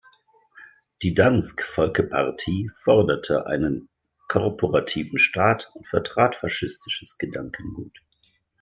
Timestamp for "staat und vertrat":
5.19-6.35